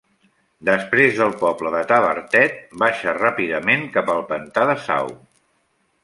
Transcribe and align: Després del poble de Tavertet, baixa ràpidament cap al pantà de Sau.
Després 0.67 1.17
del 1.17 1.33
poble 1.41 1.73
de 1.75 1.81
Tavertet, 1.91 2.57
baixa 2.83 3.13
ràpidament 3.17 3.85
cap 3.99 4.09
al 4.15 4.23
pantà 4.31 4.65
de 4.71 4.75
Sau. 4.87 5.13